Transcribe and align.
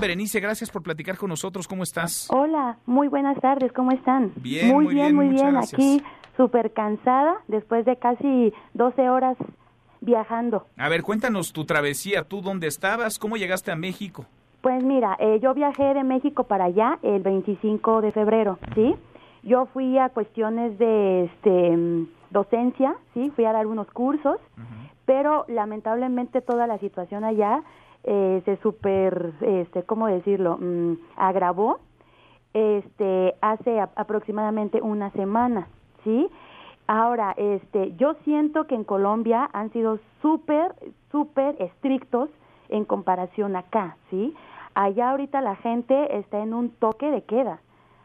Berenice, 0.00 0.40
gracias 0.40 0.70
por 0.70 0.82
platicar 0.82 1.16
con 1.16 1.28
nosotros. 1.28 1.68
¿Cómo 1.68 1.82
estás? 1.82 2.28
Hola, 2.30 2.78
muy 2.86 3.08
buenas 3.08 3.38
tardes, 3.40 3.72
¿cómo 3.72 3.92
están? 3.92 4.32
Bien, 4.36 4.68
muy, 4.68 4.84
muy 4.86 4.94
bien, 4.94 5.06
bien, 5.06 5.16
muy 5.16 5.28
bien. 5.28 5.52
gracias. 5.52 5.74
Aquí 5.74 6.02
súper 6.36 6.72
cansada 6.72 7.36
después 7.48 7.84
de 7.84 7.96
casi 7.96 8.52
12 8.74 9.10
horas 9.10 9.36
viajando. 10.00 10.66
A 10.76 10.88
ver, 10.88 11.02
cuéntanos 11.02 11.52
tu 11.52 11.64
travesía. 11.64 12.24
¿Tú 12.24 12.40
dónde 12.40 12.66
estabas? 12.66 13.18
¿Cómo 13.18 13.36
llegaste 13.36 13.70
a 13.70 13.76
México? 13.76 14.24
Pues 14.62 14.82
mira, 14.82 15.16
eh, 15.18 15.40
yo 15.42 15.54
viajé 15.54 15.94
de 15.94 16.04
México 16.04 16.44
para 16.44 16.64
allá 16.64 16.98
el 17.02 17.22
25 17.22 18.00
de 18.00 18.12
febrero, 18.12 18.58
¿sí? 18.74 18.94
Yo 19.42 19.66
fui 19.66 19.98
a 19.98 20.08
cuestiones 20.08 20.78
de 20.78 21.24
este, 21.24 22.06
docencia, 22.30 22.94
¿sí? 23.12 23.30
Fui 23.34 23.44
a 23.44 23.52
dar 23.52 23.66
unos 23.66 23.88
cursos, 23.90 24.38
pero 25.04 25.44
lamentablemente 25.48 26.40
toda 26.40 26.68
la 26.68 26.78
situación 26.78 27.24
allá 27.24 27.62
eh, 28.04 28.42
se 28.44 28.56
super, 28.58 29.32
este, 29.40 29.84
¿cómo 29.84 30.06
decirlo? 30.06 30.58
Mm, 30.60 30.94
agravó 31.16 31.78
este, 32.54 33.34
hace 33.40 33.80
aproximadamente 33.80 34.80
una 34.82 35.10
semana, 35.10 35.68
¿sí? 36.04 36.28
Ahora, 36.86 37.32
este, 37.36 37.94
yo 37.96 38.14
siento 38.24 38.66
que 38.66 38.74
en 38.74 38.84
Colombia 38.84 39.48
han 39.52 39.72
sido 39.72 39.98
súper, 40.20 40.74
súper 41.10 41.56
estrictos 41.62 42.28
en 42.68 42.84
comparación 42.84 43.56
acá, 43.56 43.96
¿sí? 44.10 44.34
Allá 44.74 45.10
ahorita 45.10 45.40
la 45.40 45.56
gente 45.56 46.18
está 46.18 46.42
en 46.42 46.54
un 46.54 46.70
toque 46.70 47.10
de 47.10 47.22
queda. 47.22 47.60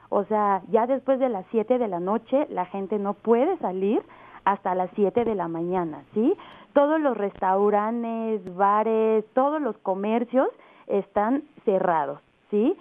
O 0.10 0.24
sea, 0.26 0.62
ya 0.70 0.86
después 0.88 1.20
de 1.20 1.30
las 1.30 1.46
7 1.52 1.78
de 1.78 1.88
la 1.88 2.00
noche 2.00 2.48
la 2.50 2.66
gente 2.66 3.00
no 3.00 3.14
puede 3.14 3.58
salir 3.58 4.02
hasta 4.48 4.76
las 4.76 4.90
7 4.96 5.26
de 5.26 5.36
la 5.36 5.50
mañana, 5.50 6.04
¿sí? 6.14 6.34
Todos 6.72 7.02
los 7.02 7.18
restaurantes, 7.18 8.56
bares, 8.56 9.26
todos 9.34 9.62
los 9.62 9.78
comercios 9.80 10.48
están 10.88 11.44
cerrados, 11.66 12.22
¿sí? 12.50 12.78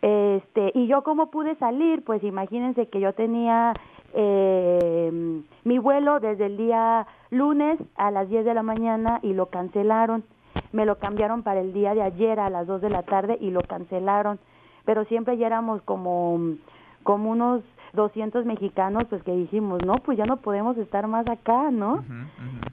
Este, 0.00 0.72
y 0.74 0.86
yo 0.86 1.02
cómo 1.02 1.30
pude 1.30 1.56
salir, 1.56 2.02
pues 2.04 2.24
imagínense 2.24 2.88
que 2.88 3.00
yo 3.00 3.12
tenía 3.12 3.74
eh, 4.14 5.42
mi 5.64 5.78
vuelo 5.78 6.20
desde 6.20 6.46
el 6.46 6.56
día 6.56 7.06
lunes 7.28 7.78
a 7.96 8.10
las 8.10 8.30
10 8.30 8.46
de 8.46 8.54
la 8.54 8.62
mañana 8.62 9.20
y 9.22 9.34
lo 9.34 9.46
cancelaron. 9.50 10.24
Me 10.72 10.86
lo 10.86 10.98
cambiaron 10.98 11.42
para 11.42 11.60
el 11.60 11.74
día 11.74 11.94
de 11.94 12.00
ayer 12.00 12.40
a 12.40 12.48
las 12.48 12.66
2 12.66 12.80
de 12.80 12.88
la 12.88 13.02
tarde 13.02 13.36
y 13.42 13.50
lo 13.50 13.60
cancelaron. 13.60 14.38
Pero 14.86 15.04
siempre 15.04 15.36
ya 15.36 15.48
éramos 15.48 15.82
como, 15.82 16.40
como 17.02 17.30
unos 17.30 17.62
200 17.92 18.44
mexicanos, 18.44 19.04
pues 19.08 19.22
que 19.22 19.32
dijimos, 19.34 19.80
no, 19.84 19.96
pues 19.96 20.16
ya 20.18 20.26
no 20.26 20.38
podemos 20.38 20.76
estar 20.78 21.06
más 21.06 21.26
acá, 21.28 21.70
¿no? 21.70 22.04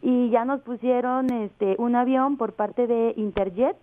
Y 0.02 0.30
ya 0.30 0.46
nos 0.46 0.62
pusieron 0.62 1.32
este 1.32 1.76
un 1.80 1.96
avión 1.96 2.38
por 2.38 2.54
parte 2.54 2.88
de 2.88 3.14
Interjet 3.18 3.78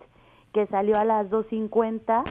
que 0.53 0.65
salió 0.67 0.97
a 0.97 1.03
las 1.03 1.29
2.50 1.29 2.23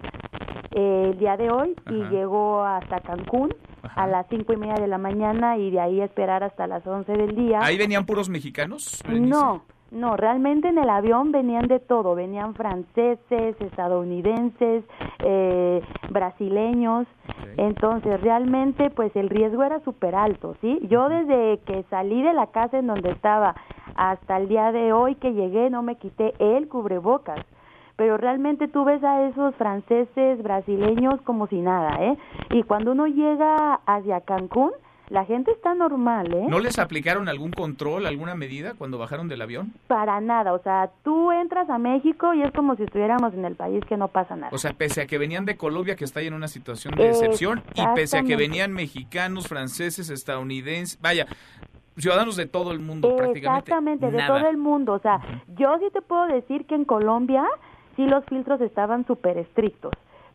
eh, 0.72 1.10
el 1.12 1.18
día 1.18 1.36
de 1.36 1.50
hoy 1.50 1.76
y 1.90 2.02
llegó 2.04 2.64
hasta 2.64 3.00
Cancún 3.00 3.54
Ajá. 3.82 4.04
a 4.04 4.06
las 4.06 4.26
cinco 4.30 4.54
y 4.54 4.56
media 4.56 4.74
de 4.74 4.88
la 4.88 4.96
mañana 4.98 5.58
y 5.58 5.70
de 5.70 5.78
ahí 5.78 6.00
esperar 6.00 6.42
hasta 6.42 6.66
las 6.66 6.86
11 6.86 7.12
del 7.12 7.36
día. 7.36 7.60
¿Ahí 7.62 7.76
venían 7.76 8.06
puros 8.06 8.30
mexicanos? 8.30 9.02
Berenice? 9.06 9.30
No, 9.30 9.62
no, 9.94 10.16
realmente 10.16 10.68
en 10.68 10.78
el 10.78 10.90
avión 10.90 11.32
venían 11.32 11.68
de 11.68 11.80
todo, 11.80 12.14
venían 12.14 12.54
franceses, 12.54 13.60
estadounidenses, 13.60 14.84
eh, 15.20 15.80
brasileños, 16.10 17.06
entonces 17.56 18.20
realmente 18.20 18.90
pues 18.90 19.14
el 19.16 19.28
riesgo 19.28 19.62
era 19.62 19.80
súper 19.80 20.14
alto, 20.14 20.56
¿sí? 20.60 20.80
Yo 20.88 21.08
desde 21.08 21.58
que 21.64 21.84
salí 21.90 22.22
de 22.22 22.32
la 22.32 22.48
casa 22.48 22.78
en 22.78 22.88
donde 22.88 23.12
estaba 23.12 23.54
hasta 23.94 24.36
el 24.36 24.48
día 24.48 24.72
de 24.72 24.92
hoy 24.92 25.14
que 25.14 25.32
llegué 25.32 25.70
no 25.70 25.82
me 25.82 25.96
quité 25.96 26.34
el 26.38 26.68
cubrebocas. 26.68 27.44
Pero 27.96 28.16
realmente 28.16 28.66
tú 28.66 28.84
ves 28.84 29.04
a 29.04 29.28
esos 29.28 29.54
franceses, 29.54 30.42
brasileños 30.42 31.20
como 31.22 31.46
si 31.46 31.60
nada, 31.60 31.96
¿eh? 32.02 32.18
Y 32.50 32.64
cuando 32.64 32.90
uno 32.90 33.06
llega 33.06 33.74
hacia 33.86 34.20
Cancún, 34.22 34.72
la 35.08 35.24
gente 35.24 35.50
está 35.50 35.74
normal, 35.74 36.32
¿eh? 36.32 36.46
¿No 36.48 36.60
les 36.60 36.78
aplicaron 36.78 37.28
algún 37.28 37.52
control, 37.52 38.06
alguna 38.06 38.34
medida 38.34 38.74
cuando 38.74 38.98
bajaron 38.98 39.28
del 39.28 39.42
avión? 39.42 39.72
Para 39.86 40.20
nada, 40.20 40.52
o 40.54 40.62
sea, 40.62 40.90
tú 41.02 41.30
entras 41.30 41.68
a 41.68 41.78
México 41.78 42.32
y 42.32 42.42
es 42.42 42.52
como 42.52 42.74
si 42.76 42.84
estuviéramos 42.84 43.34
en 43.34 43.44
el 43.44 43.54
país 43.54 43.84
que 43.86 43.96
no 43.96 44.08
pasa 44.08 44.34
nada. 44.34 44.50
O 44.52 44.58
sea, 44.58 44.72
pese 44.72 45.02
a 45.02 45.06
que 45.06 45.18
venían 45.18 45.44
de 45.44 45.56
Colombia, 45.56 45.96
que 45.96 46.04
está 46.04 46.20
ahí 46.20 46.26
en 46.26 46.34
una 46.34 46.48
situación 46.48 46.94
de 46.94 47.10
excepción, 47.10 47.62
y 47.74 47.86
pese 47.94 48.18
a 48.18 48.22
que 48.22 48.36
venían 48.36 48.72
mexicanos, 48.72 49.46
franceses, 49.46 50.08
estadounidenses, 50.08 50.98
vaya, 51.00 51.26
ciudadanos 51.96 52.36
de 52.36 52.46
todo 52.46 52.72
el 52.72 52.80
mundo 52.80 53.14
prácticamente. 53.16 53.70
Exactamente, 53.70 54.10
de 54.10 54.16
nada. 54.16 54.38
todo 54.38 54.48
el 54.48 54.56
mundo, 54.56 54.94
o 54.94 54.98
sea, 54.98 55.20
yo 55.56 55.78
sí 55.78 55.86
te 55.92 56.00
puedo 56.00 56.26
decir 56.26 56.66
que 56.66 56.74
en 56.74 56.84
Colombia 56.84 57.44
sí 57.96 58.06
los 58.06 58.24
filtros 58.24 58.60
estaban 58.60 59.06
súper 59.06 59.38
estrictos. 59.38 59.92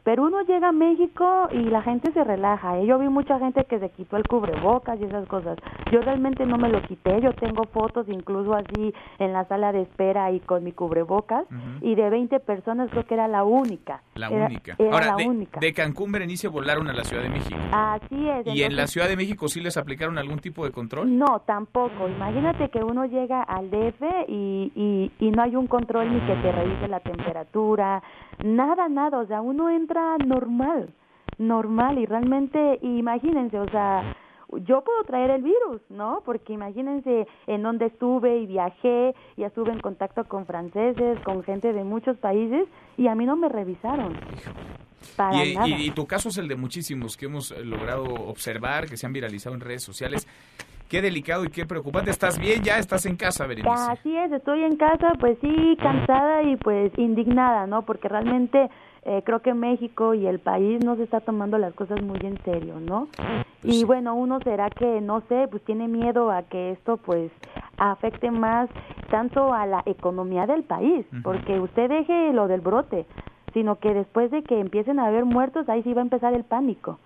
Pero 0.09 0.24
uno 0.24 0.42
llega 0.42 0.70
a 0.70 0.72
México 0.72 1.50
y 1.52 1.59
la 1.66 1.84
gente 1.84 2.12
se 2.14 2.24
relaja. 2.24 2.80
¿eh? 2.80 2.88
Yo 2.88 2.97
vi 2.97 3.08
mucha 3.09 3.38
gente 3.38 3.66
que 3.66 3.78
se 3.78 3.92
quitó 3.92 4.18
el 4.18 4.24
cubrebocas 4.28 5.00
y 5.00 5.03
esas 5.03 5.28
cosas. 5.28 5.56
Yo 5.92 6.02
realmente 6.02 6.47
no 6.47 6.58
me 6.58 6.68
lo 6.68 6.81
quité. 6.81 7.22
Yo 7.22 7.31
tengo 7.34 7.66
fotos 7.66 8.09
incluso 8.09 8.56
así 8.56 8.92
en 9.20 9.34
la 9.34 9.46
sala 9.46 9.72
de 9.72 9.81
espera 9.84 10.31
y 10.31 10.40
con 10.40 10.64
mi 10.64 10.72
cubrebocas. 10.72 11.46
Y 11.81 11.94
de 11.94 12.09
20 12.09 12.40
personas 12.40 12.90
creo 12.90 13.06
que 13.06 13.14
era 13.14 13.28
la 13.28 13.44
única. 13.44 14.02
La 14.16 14.30
Era- 14.30 14.47
única. 14.47 14.74
Era 14.80 14.92
Ahora, 14.94 15.06
la 15.12 15.16
de, 15.18 15.28
única. 15.28 15.59
de 15.59 15.74
Cancún, 15.74 16.12
Berenice, 16.12 16.47
volaron 16.47 16.88
a 16.88 16.94
la 16.94 17.03
Ciudad 17.03 17.22
de 17.22 17.30
México. 17.30 17.59
Así 17.72 18.30
es. 18.30 18.47
¿Y 18.47 18.64
en 18.64 18.76
la 18.76 18.88
Ciudad 18.88 19.08
de 19.08 19.16
México 19.16 19.47
sí 19.47 19.62
les 19.62 19.78
aplicaron 19.78 20.18
algún 20.18 20.40
tipo 20.40 20.66
de 20.66 20.72
control? 20.72 21.16
No, 21.20 21.41
tampoco. 21.46 22.09
Imagínate 22.09 22.70
que 22.70 22.80
uno 22.84 23.06
llega 23.06 23.44
al 23.44 23.70
DF 23.70 24.02
y, 24.28 24.72
y, 24.76 25.12
y 25.20 25.30
no 25.30 25.44
hay 25.44 25.56
un 25.56 25.68
control 25.68 26.12
ni 26.12 26.20
que 26.22 26.34
te 26.41 26.52
revise 26.52 26.88
la 26.88 27.00
temperatura, 27.00 28.02
nada, 28.44 28.90
nada. 28.90 29.20
O 29.20 29.28
sea, 29.28 29.41
uno 29.41 29.70
entra 29.70 29.98
normal, 30.25 30.89
normal 31.37 31.97
y 31.99 32.05
realmente, 32.05 32.79
imagínense, 32.81 33.59
o 33.59 33.69
sea, 33.69 34.15
yo 34.65 34.83
puedo 34.83 35.03
traer 35.03 35.29
el 35.31 35.43
virus, 35.43 35.81
¿no? 35.89 36.21
Porque 36.25 36.53
imagínense 36.53 37.27
en 37.47 37.61
dónde 37.61 37.85
estuve 37.87 38.39
y 38.39 38.47
viajé, 38.47 39.13
ya 39.37 39.47
estuve 39.47 39.71
en 39.71 39.79
contacto 39.79 40.23
con 40.25 40.45
franceses, 40.45 41.19
con 41.23 41.43
gente 41.43 41.71
de 41.71 41.83
muchos 41.83 42.17
países 42.17 42.67
y 42.97 43.07
a 43.07 43.15
mí 43.15 43.25
no 43.25 43.35
me 43.35 43.47
revisaron. 43.47 44.17
Para 45.15 45.45
Y, 45.45 45.53
nada. 45.53 45.67
y- 45.67 45.85
y 45.87 45.91
tu 45.91 46.05
caso 46.07 46.29
es 46.29 46.37
el 46.37 46.47
de 46.47 46.55
muchísimos 46.55 47.16
que 47.16 47.25
hemos 47.27 47.51
eh, 47.51 47.63
logrado 47.63 48.03
observar, 48.05 48.87
que 48.89 48.97
se 48.97 49.05
han 49.05 49.13
viralizado 49.13 49.55
en 49.55 49.61
redes 49.61 49.83
sociales. 49.83 50.27
Qué 50.89 51.03
delicado 51.03 51.45
y 51.45 51.50
qué 51.50 51.67
preocupante. 51.67 52.09
¿Estás 52.09 52.39
bien? 52.39 52.63
Ya 52.63 52.79
estás 52.79 53.05
en 53.05 53.16
casa, 53.16 53.45
Berenice. 53.45 53.69
Así 53.69 54.16
es, 54.17 54.31
estoy 54.31 54.63
en 54.63 54.75
casa, 54.75 55.13
pues 55.19 55.38
sí, 55.39 55.77
cansada 55.79 56.41
y 56.41 56.55
pues 56.55 56.91
indignada, 56.97 57.67
¿no? 57.67 57.83
Porque 57.83 58.09
realmente 58.09 58.72
eh, 59.03 59.22
creo 59.23 59.44
que 59.44 59.53
México 59.53 60.16
y 60.16 60.25
el 60.25 60.39
país 60.39 60.83
no 60.83 60.95
se 60.95 61.03
está 61.03 61.19
tomando 61.22 61.59
las 61.59 61.75
cosas 61.75 62.01
muy 62.01 62.17
en 62.23 62.44
serio, 62.44 62.79
¿no? 62.79 63.07
Pues 63.61 63.75
y 63.75 63.83
bueno, 63.83 64.16
uno 64.16 64.39
será 64.44 64.72
que, 64.72 64.99
no 64.99 65.22
sé, 65.29 65.47
pues 65.51 65.63
tiene 65.63 65.88
miedo 65.88 66.31
a 66.31 66.41
que 66.44 66.72
esto 66.72 66.97
pues 66.97 67.31
afecte 67.78 68.31
más 68.31 68.67
tanto 69.11 69.53
a 69.53 69.67
la 69.67 69.83
economía 69.85 70.47
del 70.47 70.63
país, 70.63 71.05
porque 71.23 71.59
usted 71.59 71.88
deje 71.88 72.33
lo 72.33 72.47
del 72.47 72.61
brote, 72.61 73.05
sino 73.53 73.78
que 73.78 73.94
después 73.94 74.31
de 74.31 74.41
que 74.41 74.59
empiecen 74.59 74.97
a 74.99 75.05
haber 75.05 75.25
muertos, 75.25 75.69
ahí 75.69 75.83
sí 75.83 75.94
va 75.94 76.01
a 76.01 76.05
empezar 76.05 76.33
el 76.33 76.45
pánico. 76.45 76.97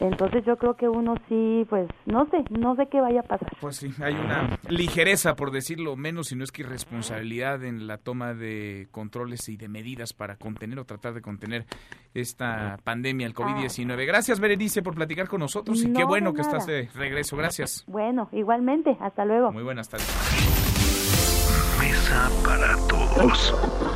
Entonces 0.00 0.44
yo 0.44 0.56
creo 0.56 0.74
que 0.74 0.88
uno 0.88 1.14
sí, 1.28 1.66
pues 1.68 1.88
no 2.06 2.26
sé, 2.26 2.44
no 2.50 2.74
sé 2.76 2.88
qué 2.88 3.00
vaya 3.00 3.20
a 3.20 3.22
pasar. 3.22 3.48
Pues 3.60 3.76
sí, 3.76 3.90
hay 4.02 4.14
una 4.14 4.58
ligereza, 4.68 5.36
por 5.36 5.50
decirlo 5.50 5.96
menos, 5.96 6.28
si 6.28 6.36
no 6.36 6.44
es 6.44 6.52
que 6.52 6.62
irresponsabilidad 6.62 7.64
en 7.64 7.86
la 7.86 7.98
toma 7.98 8.34
de 8.34 8.88
controles 8.90 9.48
y 9.48 9.56
de 9.56 9.68
medidas 9.68 10.12
para 10.12 10.36
contener 10.36 10.78
o 10.78 10.84
tratar 10.84 11.14
de 11.14 11.22
contener 11.22 11.66
esta 12.14 12.78
pandemia, 12.84 13.26
el 13.26 13.34
COVID-19. 13.34 14.06
Gracias, 14.06 14.40
Berenice, 14.40 14.82
por 14.82 14.94
platicar 14.94 15.28
con 15.28 15.40
nosotros 15.40 15.82
y 15.82 15.88
No, 15.88 15.98
qué 15.98 16.04
bueno 16.04 16.34
que 16.34 16.42
estás 16.42 16.66
de 16.66 16.88
regreso. 16.94 17.36
Gracias. 17.36 17.84
Bueno, 17.86 18.28
igualmente, 18.32 18.96
hasta 19.00 19.24
luego. 19.24 19.52
Muy 19.52 19.62
buenas 19.62 19.88
tardes. 19.88 20.08
Mesa 21.78 22.30
para 22.44 22.76
todos. 22.88 23.91